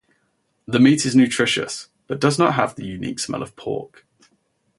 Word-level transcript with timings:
The 0.65 0.79
meat 0.79 1.05
is 1.05 1.15
nutritious 1.15 1.89
but 2.07 2.19
does 2.19 2.39
not 2.39 2.55
have 2.55 2.73
the 2.73 2.87
unique 2.87 3.19
smell 3.19 3.43
of 3.43 3.55
pork. 3.55 4.03